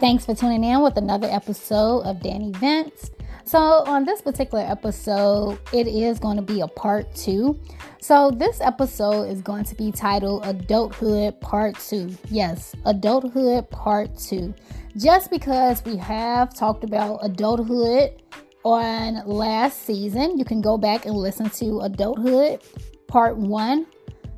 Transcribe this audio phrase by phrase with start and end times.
[0.00, 3.10] Thanks for tuning in with another episode of Danny Vents.
[3.44, 7.60] So, on this particular episode, it is going to be a part two.
[8.00, 12.16] So, this episode is going to be titled Adulthood Part 2.
[12.30, 14.54] Yes, Adulthood Part 2.
[14.96, 18.22] Just because we have talked about adulthood
[18.64, 22.62] on last season, you can go back and listen to Adulthood
[23.06, 23.86] Part 1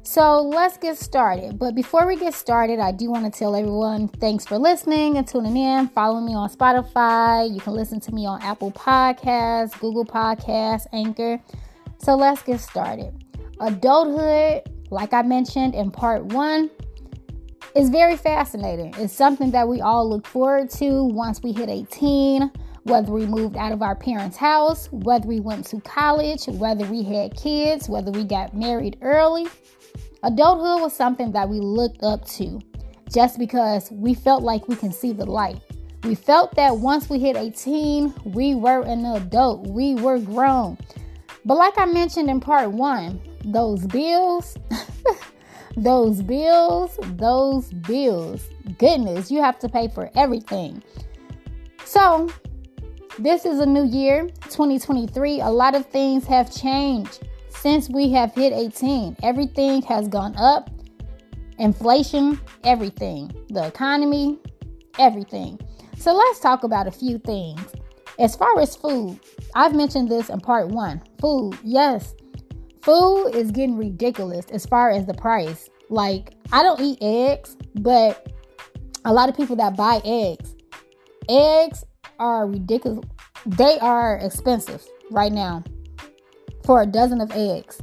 [0.03, 1.59] so let's get started.
[1.59, 5.27] But before we get started, I do want to tell everyone thanks for listening and
[5.27, 5.89] tuning in.
[5.89, 7.53] Follow me on Spotify.
[7.53, 11.41] You can listen to me on Apple Podcasts, Google Podcasts, Anchor.
[11.99, 13.25] So let's get started.
[13.61, 16.69] Adulthood, like I mentioned in part one,
[17.77, 18.93] is very fascinating.
[18.99, 22.51] It's something that we all look forward to once we hit 18,
[22.83, 27.05] whether we moved out of our parents' house, whether we went to college, whether we
[27.05, 29.47] had kids, whether we got married early
[30.25, 32.61] Adulthood was something that we looked up to
[33.13, 35.59] just because we felt like we can see the light.
[36.05, 40.79] We felt that once we hit 18, we were an adult, we were grown.
[41.45, 44.57] But like I mentioned in part one, those bills,
[45.77, 48.49] those bills, those bills,
[48.79, 50.85] goodness, you have to pay for everything.
[51.85, 52.31] So,
[53.19, 55.41] this is a new year, 2023.
[55.41, 57.29] A lot of things have changed
[57.63, 59.19] since we have hit 18.
[59.23, 60.69] Everything has gone up.
[61.59, 63.31] Inflation, everything.
[63.51, 64.41] The economy,
[64.99, 65.61] everything.
[65.97, 67.61] So let's talk about a few things.
[68.19, 69.21] As far as food,
[69.55, 71.03] I've mentioned this in part one.
[71.21, 72.15] Food, yes.
[72.83, 75.71] Food is getting ridiculous as far as the price.
[75.89, 78.33] Like, I don't eat eggs, but
[79.05, 80.57] a lot of people that buy eggs,
[81.29, 81.85] eggs
[82.19, 83.05] are ridiculous.
[83.47, 85.63] They are expensive right now
[86.65, 87.81] for a dozen of eggs.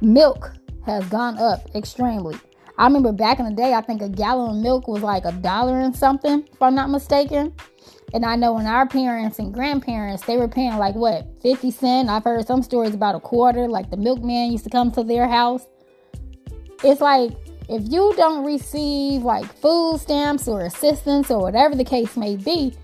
[0.00, 0.52] Milk
[0.86, 2.36] has gone up extremely.
[2.78, 5.32] I remember back in the day, I think a gallon of milk was like a
[5.32, 7.54] dollar and something, if I'm not mistaken.
[8.12, 12.08] And I know when our parents and grandparents, they were paying like what, 50 cent.
[12.08, 15.28] I've heard some stories about a quarter, like the milkman used to come to their
[15.28, 15.66] house.
[16.82, 17.32] It's like
[17.68, 22.74] if you don't receive like food stamps or assistance or whatever the case may be,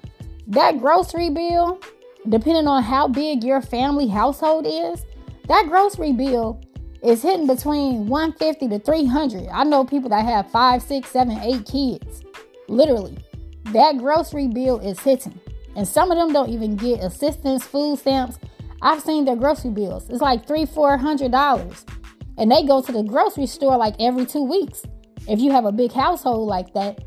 [0.46, 1.80] that grocery bill
[2.28, 5.04] depending on how big your family household is,
[5.48, 6.60] that grocery bill
[7.02, 9.48] is hitting between 150 to 300.
[9.48, 12.24] I know people that have five, six, seven, eight kids.
[12.68, 13.16] Literally,
[13.72, 15.38] that grocery bill is hitting.
[15.76, 18.38] And some of them don't even get assistance, food stamps.
[18.82, 20.08] I've seen their grocery bills.
[20.08, 21.84] It's like three, four hundred dollars.
[22.38, 24.82] And they go to the grocery store like every two weeks.
[25.28, 27.04] If you have a big household like that.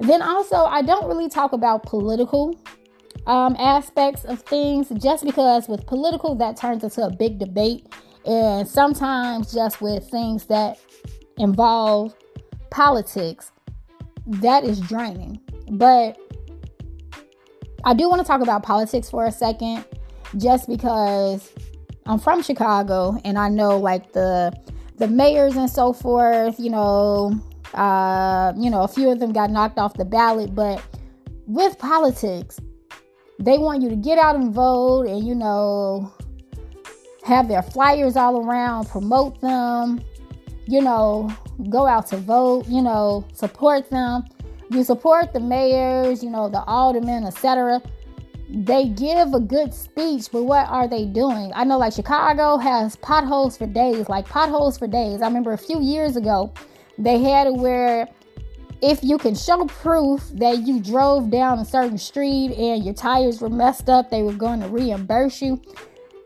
[0.00, 2.58] Then also, I don't really talk about political
[3.26, 7.86] um, aspects of things just because with political that turns into a big debate.
[8.24, 10.78] And sometimes just with things that
[11.38, 12.14] involve
[12.70, 13.52] politics
[14.26, 15.40] that is draining.
[15.70, 16.18] But
[17.84, 19.84] i do want to talk about politics for a second
[20.38, 21.52] just because
[22.06, 24.52] i'm from chicago and i know like the
[24.96, 27.32] the mayors and so forth you know
[27.74, 30.54] uh you know a few of them got knocked off the ballot.
[30.54, 30.82] But
[31.46, 32.58] with politics
[33.38, 36.12] they want you to get out and vote and, you know,
[37.24, 40.00] have their flyers all around, promote them,
[40.66, 41.30] you know,
[41.68, 44.24] go out to vote, you know, support them.
[44.70, 47.80] You support the mayors, you know, the aldermen, etc.
[48.48, 51.52] They give a good speech, but what are they doing?
[51.54, 55.22] I know like Chicago has potholes for days, like potholes for days.
[55.22, 56.52] I remember a few years ago,
[56.98, 58.08] they had it where
[58.82, 63.40] if you can show proof that you drove down a certain street and your tires
[63.40, 65.60] were messed up, they were going to reimburse you.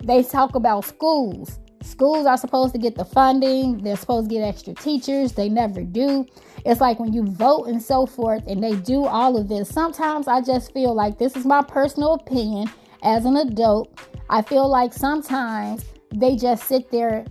[0.02, 1.58] They talk about schools.
[1.82, 5.82] Schools are supposed to get the funding, they're supposed to get extra teachers, they never
[5.82, 6.26] do.
[6.66, 9.68] It's like when you vote and so forth, and they do all of this.
[9.68, 12.70] Sometimes I just feel like this is my personal opinion
[13.02, 13.98] as an adult.
[14.28, 15.84] I feel like sometimes
[16.14, 17.24] they just sit there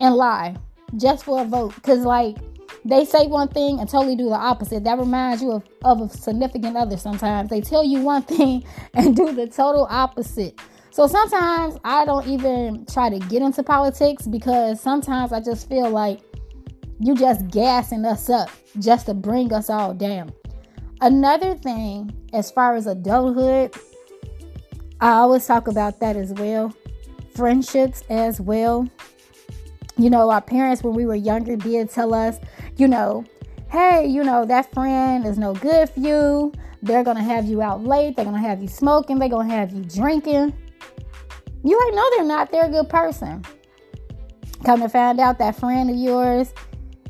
[0.00, 0.56] and lie
[0.96, 1.74] just for a vote.
[1.76, 2.36] Because, like,
[2.84, 4.84] they say one thing and totally do the opposite.
[4.84, 7.50] That reminds you of, of a significant other sometimes.
[7.50, 8.64] They tell you one thing
[8.94, 10.60] and do the total opposite.
[10.90, 15.90] So sometimes I don't even try to get into politics because sometimes I just feel
[15.90, 16.20] like
[17.00, 18.48] you just gassing us up
[18.78, 20.32] just to bring us all down.
[21.00, 23.74] Another thing, as far as adulthood,
[25.00, 26.72] I always talk about that as well.
[27.34, 28.88] Friendships as well.
[29.96, 32.38] You know, our parents, when we were younger, did tell us
[32.76, 33.24] you know,
[33.70, 36.52] hey, you know, that friend is no good for you.
[36.82, 38.16] They're going to have you out late.
[38.16, 39.18] They're going to have you smoking.
[39.18, 40.52] They're going to have you drinking.
[41.64, 42.50] You ain't know they're not.
[42.50, 43.42] They're a good person.
[44.64, 46.52] Come to find out that friend of yours,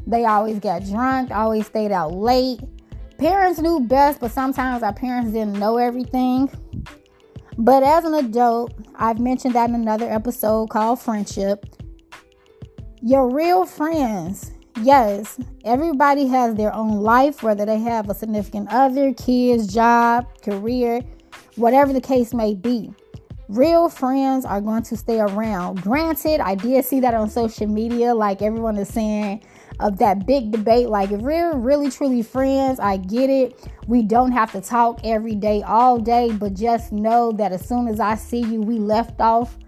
[0.06, 2.60] they always got drunk, always stayed out late.
[3.18, 6.50] parents knew best, but sometimes our parents didn't know everything.
[7.56, 11.64] But as an adult, I've mentioned that in another episode called Friendship.
[13.06, 19.12] Your real friends, yes, everybody has their own life, whether they have a significant other,
[19.12, 21.02] kids, job, career,
[21.56, 22.94] whatever the case may be.
[23.50, 25.82] Real friends are going to stay around.
[25.82, 29.44] Granted, I did see that on social media, like everyone is saying,
[29.80, 30.88] of that big debate.
[30.88, 33.68] Like, if we're really truly friends, I get it.
[33.86, 37.86] We don't have to talk every day, all day, but just know that as soon
[37.86, 39.58] as I see you, we left off,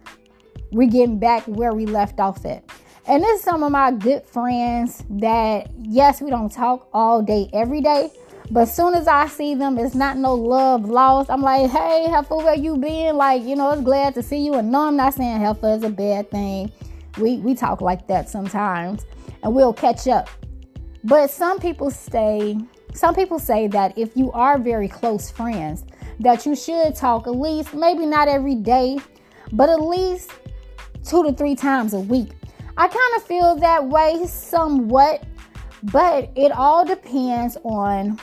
[0.73, 2.65] we're getting back where we left off at.
[3.09, 7.49] And this is some of my good friends that, yes, we don't talk all day,
[7.53, 8.11] every day.
[8.51, 11.31] But as soon as I see them, it's not no love lost.
[11.31, 13.17] I'm like, hey, Heifer, where you been?
[13.17, 14.55] Like, you know, it's glad to see you.
[14.55, 16.73] And no, I'm not saying Heifer is a bad thing.
[17.19, 19.07] We we talk like that sometimes
[19.43, 20.29] and we'll catch up.
[21.05, 22.59] But some people say,
[22.93, 25.85] some people say that if you are very close friends,
[26.21, 28.99] that you should talk at least, maybe not every day,
[29.53, 30.31] but at least
[31.05, 32.31] two to three times a week.
[32.79, 35.25] I kind of feel that way somewhat,
[35.85, 38.21] but it all depends on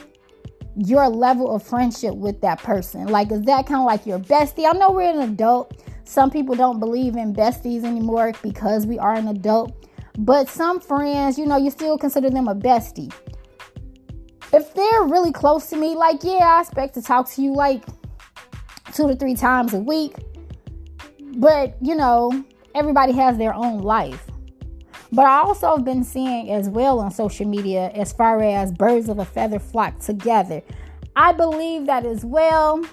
[0.76, 3.08] your level of friendship with that person.
[3.08, 4.68] Like, is that kind of like your bestie?
[4.68, 5.82] I know we're an adult.
[6.04, 9.88] Some people don't believe in besties anymore because we are an adult.
[10.20, 13.12] But some friends, you know, you still consider them a bestie.
[14.52, 17.84] If they're really close to me, like, yeah, I expect to talk to you like
[18.94, 20.14] two to three times a week.
[21.38, 22.46] But, you know,
[22.76, 24.30] everybody has their own life.
[25.13, 29.10] But I also have been seeing as well on social media as far as birds
[29.10, 30.63] of a feather flock together.
[31.15, 32.83] I believe that as well.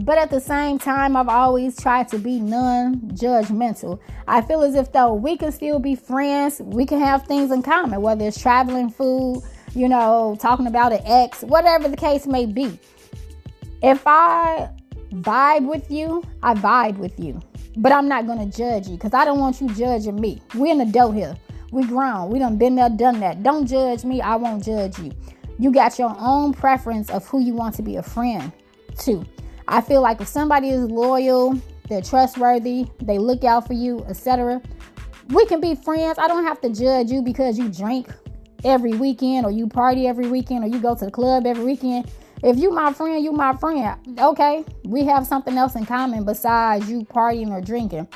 [0.00, 4.00] But at the same time, I've always tried to be non judgmental.
[4.26, 7.62] I feel as if though we can still be friends, we can have things in
[7.62, 12.44] common, whether it's traveling, food, you know, talking about an ex, whatever the case may
[12.44, 12.76] be.
[13.84, 14.68] If I
[15.12, 17.40] vibe with you, I vibe with you.
[17.76, 20.42] But I'm not gonna judge you because I don't want you judging me.
[20.56, 21.36] We're an adult here.
[21.70, 22.30] We grown.
[22.30, 23.42] We done been there, done that.
[23.42, 24.20] Don't judge me.
[24.20, 25.12] I won't judge you.
[25.58, 28.52] You got your own preference of who you want to be a friend
[29.00, 29.24] to.
[29.66, 34.62] I feel like if somebody is loyal, they're trustworthy, they look out for you, etc.
[35.28, 36.18] We can be friends.
[36.18, 38.08] I don't have to judge you because you drink
[38.64, 42.10] every weekend or you party every weekend or you go to the club every weekend.
[42.42, 43.98] If you my friend, you my friend.
[44.18, 48.08] Okay, we have something else in common besides you partying or drinking.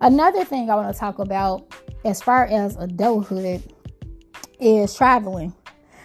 [0.00, 3.62] Another thing I want to talk about as far as adulthood
[4.60, 5.54] is traveling.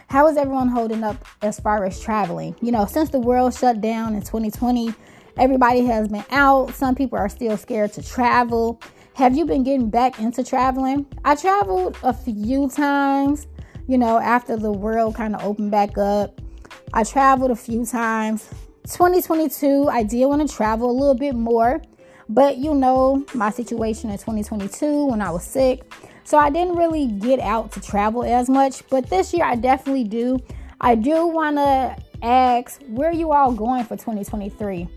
[0.07, 2.56] How is everyone holding up as far as traveling?
[2.62, 4.94] You know, since the world shut down in 2020,
[5.38, 6.74] everybody has been out.
[6.74, 8.81] Some people are still scared to travel.
[9.13, 11.06] Have you been getting back into traveling?
[11.25, 13.48] I traveled a few times,
[13.88, 16.42] you know, after the world kind of opened back up.
[16.94, 18.50] I traveled a few times.
[18.86, 21.81] 2022, I did want to travel a little bit more,
[22.30, 25.92] but you know, my situation in 2022 when I was sick,
[26.24, 30.04] so I didn't really get out to travel as much, but this year I definitely
[30.04, 30.40] do.
[30.80, 34.88] I do want to ask where you all going for 2023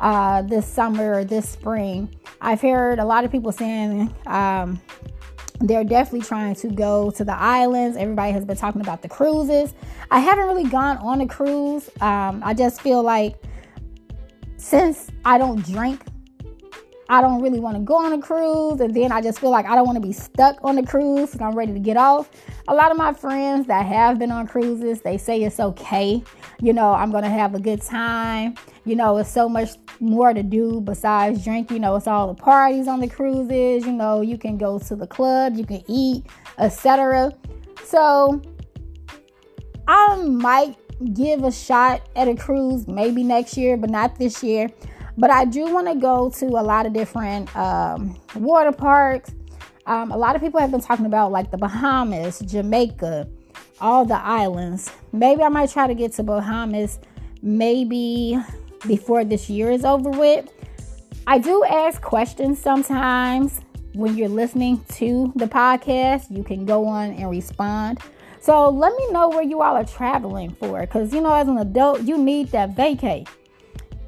[0.00, 2.12] uh, this summer or this spring.
[2.40, 4.80] I've heard a lot of people saying um,
[5.60, 7.96] they're definitely trying to go to the islands.
[7.96, 9.74] Everybody has been talking about the cruises.
[10.10, 11.88] I haven't really gone on a cruise.
[12.00, 13.36] Um, I just feel like
[14.56, 16.00] since I don't drink
[17.08, 19.66] I don't really want to go on a cruise, and then I just feel like
[19.66, 22.30] I don't want to be stuck on the cruise and I'm ready to get off.
[22.68, 26.22] A lot of my friends that have been on cruises, they say it's okay.
[26.60, 28.54] You know, I'm to have a good time.
[28.84, 31.70] You know, it's so much more to do besides drink.
[31.70, 33.84] You know, it's all the parties on the cruises.
[33.84, 36.26] You know, you can go to the club, you can eat,
[36.58, 37.32] etc.
[37.84, 38.40] So,
[39.86, 40.76] I might
[41.14, 44.68] give a shot at a cruise maybe next year, but not this year.
[45.16, 49.30] But I do want to go to a lot of different um, water parks.
[49.86, 53.28] Um, a lot of people have been talking about like the Bahamas, Jamaica,
[53.80, 54.90] all the islands.
[55.12, 56.98] Maybe I might try to get to Bahamas
[57.42, 58.38] maybe
[58.86, 60.48] before this year is over with.
[61.26, 63.60] I do ask questions sometimes
[63.94, 66.30] when you're listening to the podcast.
[66.30, 67.98] You can go on and respond.
[68.40, 71.58] So let me know where you all are traveling for because you know, as an
[71.58, 73.28] adult, you need that vacay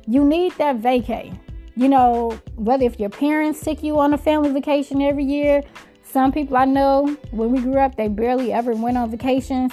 [0.06, 1.38] you need that vacay.
[1.76, 5.62] You know, whether if your parents take you on a family vacation every year,
[6.02, 9.72] some people I know when we grew up, they barely ever went on vacations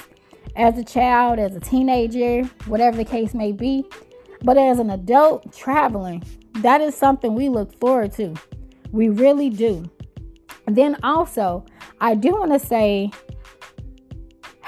[0.56, 3.86] as a child, as a teenager, whatever the case may be.
[4.44, 6.24] But as an adult traveling,
[6.56, 8.34] that is something we look forward to.
[8.92, 9.90] We really do.
[10.66, 11.66] And then also,
[12.00, 13.12] I do want to say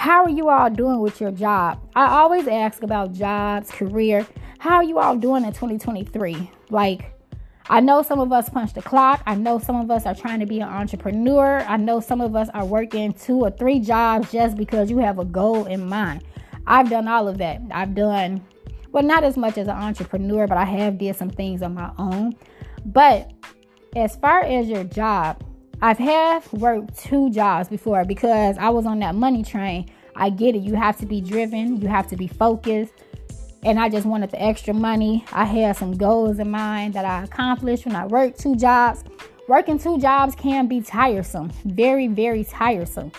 [0.03, 1.79] How are you all doing with your job?
[1.95, 4.27] I always ask about jobs, career.
[4.59, 6.51] How are you all doing in 2023?
[6.69, 7.17] Like,
[7.69, 9.23] I know some of us punch the clock.
[9.25, 11.59] I know some of us are trying to be an entrepreneur.
[11.59, 15.19] I know some of us are working two or three jobs just because you have
[15.19, 16.25] a goal in mind.
[16.67, 17.61] I've done all of that.
[17.71, 18.45] I've done
[18.91, 21.93] well, not as much as an entrepreneur, but I have did some things on my
[21.97, 22.33] own.
[22.85, 23.31] But
[23.95, 25.41] as far as your job,
[25.83, 29.91] I've have worked two jobs before because I was on that money train.
[30.15, 30.61] I get it.
[30.61, 32.93] You have to be driven, you have to be focused.
[33.63, 35.25] And I just wanted the extra money.
[35.33, 39.03] I had some goals in mind that I accomplished when I worked two jobs.
[39.49, 43.11] Working two jobs can be tiresome, very, very tiresome.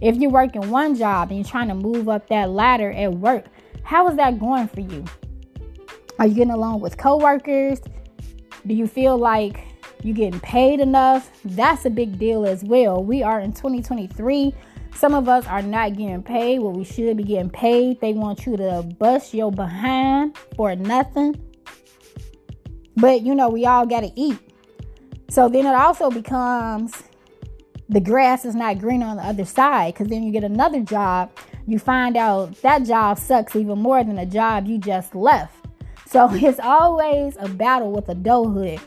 [0.00, 3.44] If you're working one job and you're trying to move up that ladder at work,
[3.82, 5.04] how is that going for you?
[6.18, 7.82] Are you getting along with coworkers?
[8.66, 9.66] Do you feel like
[10.02, 11.30] you getting paid enough?
[11.44, 13.02] That's a big deal as well.
[13.02, 14.54] We are in 2023.
[14.94, 18.00] Some of us are not getting paid what we should be getting paid.
[18.00, 21.40] They want you to bust your behind for nothing.
[22.96, 24.38] But you know, we all got to eat.
[25.28, 26.92] So then it also becomes
[27.88, 31.30] the grass is not green on the other side because then you get another job.
[31.66, 35.54] You find out that job sucks even more than the job you just left.
[36.06, 38.80] So it's always a battle with adulthood.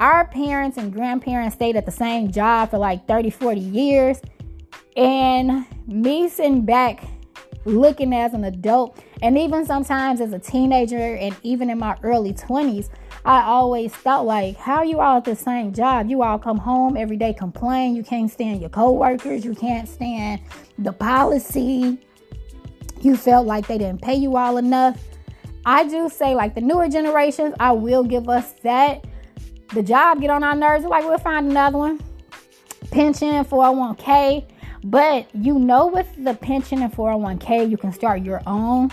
[0.00, 4.18] Our parents and grandparents stayed at the same job for like 30, 40 years.
[4.96, 7.04] And me sitting back
[7.66, 12.32] looking as an adult, and even sometimes as a teenager, and even in my early
[12.32, 12.88] 20s,
[13.26, 16.08] I always thought like, how you all at the same job?
[16.08, 17.94] You all come home every day, complain.
[17.94, 19.44] You can't stand your coworkers.
[19.44, 20.40] You can't stand
[20.78, 21.98] the policy.
[23.02, 24.98] You felt like they didn't pay you all enough.
[25.66, 29.04] I do say like the newer generations, I will give us that
[29.72, 30.84] the job get on our nerves.
[30.84, 32.00] Like we'll find another one.
[32.90, 34.46] Pension, 401k.
[34.84, 38.90] But you know, with the pension and 401k, you can start your own.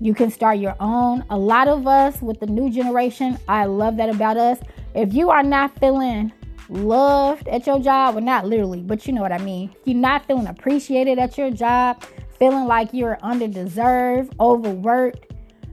[0.00, 1.24] You can start your own.
[1.30, 4.58] A lot of us with the new generation, I love that about us.
[4.94, 6.32] If you are not feeling
[6.68, 9.70] loved at your job, well, not literally, but you know what I mean.
[9.80, 12.02] If you're not feeling appreciated at your job,
[12.38, 15.25] feeling like you're underdeserved, overworked,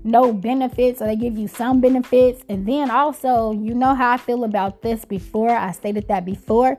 [0.04, 2.44] no benefits or they give you some benefits.
[2.50, 5.50] And then also, you know how I feel about this before.
[5.50, 6.78] I stated that before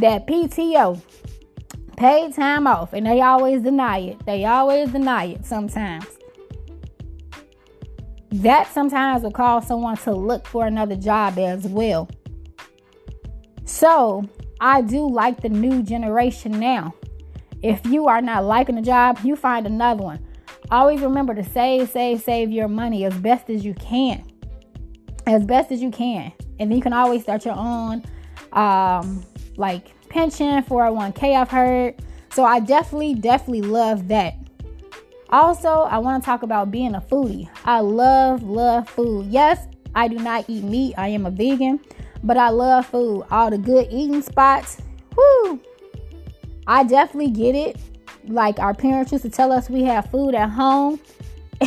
[0.00, 1.00] that PTO,
[1.96, 4.26] paid time off, and they always deny it.
[4.26, 6.06] They always deny it sometimes.
[8.30, 12.08] That sometimes will cause someone to look for another job as well.
[13.64, 14.28] So,
[14.60, 16.94] I do like the new generation now.
[17.62, 20.25] If you are not liking the job, you find another one.
[20.70, 24.24] Always remember to save, save, save your money as best as you can.
[25.26, 26.32] As best as you can.
[26.58, 28.02] And then you can always start your own
[28.52, 29.24] um
[29.56, 31.94] like pension, 401k I've heard.
[32.32, 34.34] So I definitely, definitely love that.
[35.30, 37.48] Also, I want to talk about being a foodie.
[37.64, 39.26] I love, love food.
[39.26, 40.94] Yes, I do not eat meat.
[40.96, 41.80] I am a vegan,
[42.22, 43.24] but I love food.
[43.30, 44.80] All the good eating spots.
[45.16, 45.60] Whoo!
[46.66, 47.76] I definitely get it
[48.28, 51.00] like our parents used to tell us we have food at home.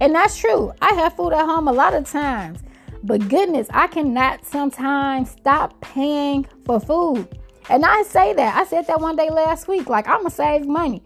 [0.00, 0.72] and that's true.
[0.80, 2.60] I have food at home a lot of times.
[3.02, 7.28] But goodness, I cannot sometimes stop paying for food.
[7.68, 8.56] And I say that.
[8.56, 9.88] I said that one day last week.
[9.88, 11.02] Like, I'm going to save money.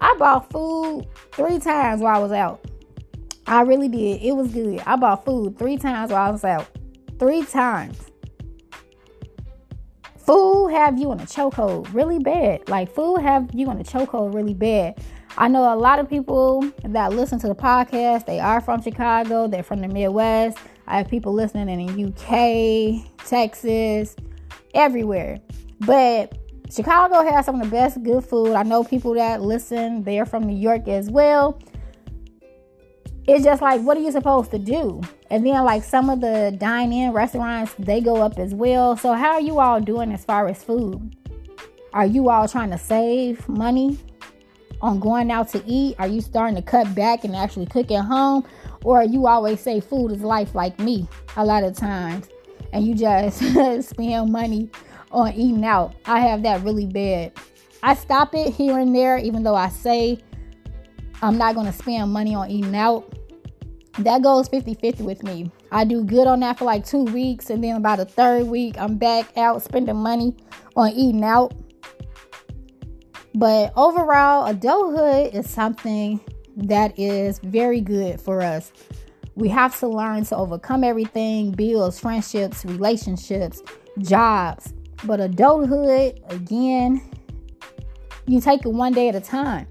[0.00, 2.64] I bought food three times while I was out.
[3.46, 4.22] I really did.
[4.22, 4.80] It was good.
[4.86, 6.68] I bought food three times while I was out.
[7.18, 8.11] Three times.
[10.24, 12.68] Food have you in a chokehold really bad.
[12.68, 15.02] Like food have you in a chokehold really bad.
[15.36, 19.48] I know a lot of people that listen to the podcast, they are from Chicago,
[19.48, 20.58] they're from the Midwest.
[20.86, 24.14] I have people listening in the UK, Texas,
[24.74, 25.40] everywhere.
[25.80, 26.38] But
[26.70, 28.52] Chicago has some of the best good food.
[28.52, 31.58] I know people that listen, they're from New York as well
[33.26, 35.00] it's just like what are you supposed to do?
[35.30, 38.96] And then like some of the dine-in restaurants they go up as well.
[38.96, 41.16] So how are you all doing as far as food?
[41.92, 43.98] Are you all trying to save money
[44.80, 45.94] on going out to eat?
[45.98, 48.44] Are you starting to cut back and actually cook at home?
[48.84, 52.28] Or are you always say food is life like me a lot of times
[52.72, 53.38] and you just
[53.88, 54.70] spend money
[55.10, 55.94] on eating out.
[56.06, 57.32] I have that really bad.
[57.82, 60.18] I stop it here and there even though i say
[61.22, 63.16] I'm not going to spend money on eating out.
[63.98, 65.50] That goes 50 50 with me.
[65.70, 68.76] I do good on that for like two weeks, and then about the third week,
[68.78, 70.36] I'm back out spending money
[70.76, 71.54] on eating out.
[73.34, 76.20] But overall, adulthood is something
[76.56, 78.72] that is very good for us.
[79.34, 83.62] We have to learn to overcome everything bills, friendships, relationships,
[83.98, 84.74] jobs.
[85.04, 87.00] But adulthood, again,
[88.26, 89.66] You take it one day at a time.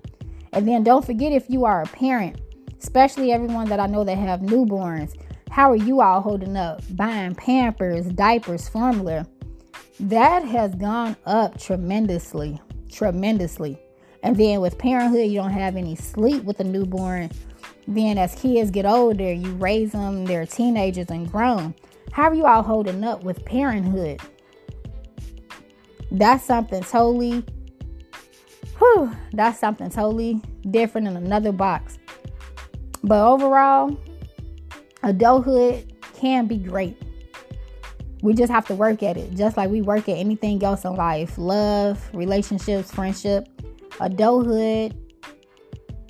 [0.53, 2.39] And then don't forget if you are a parent,
[2.79, 5.13] especially everyone that I know that have newborns,
[5.50, 6.81] how are you all holding up?
[6.96, 9.27] Buying pampers, diapers, formula.
[10.00, 12.60] That has gone up tremendously,
[12.91, 13.77] tremendously.
[14.24, 17.31] And then with parenthood, you don't have any sleep with a newborn.
[17.88, 21.75] Then as kids get older, you raise them, they're teenagers and grown.
[22.12, 24.22] How are you all holding up with parenthood?
[26.12, 27.43] That's something totally,
[28.82, 32.00] whew, that's something totally different in another box.
[33.04, 33.96] But overall,
[35.04, 36.98] adulthood can be great.
[38.24, 40.96] We just have to work at it, just like we work at anything else in
[40.96, 43.48] life love, relationships, friendship.
[44.00, 44.98] Adulthood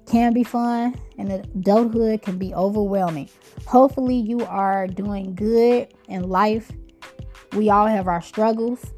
[0.05, 3.29] can be fun, and adulthood can be overwhelming.
[3.65, 6.71] Hopefully, you are doing good in life.
[7.53, 8.93] We all have our struggles,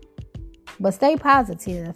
[0.79, 1.95] but stay positive.